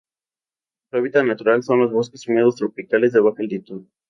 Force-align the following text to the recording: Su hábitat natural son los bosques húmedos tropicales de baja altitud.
Su 0.89 0.97
hábitat 0.97 1.25
natural 1.25 1.61
son 1.61 1.81
los 1.81 1.91
bosques 1.91 2.27
húmedos 2.27 2.55
tropicales 2.55 3.13
de 3.13 3.19
baja 3.19 3.37
altitud. 3.43 3.83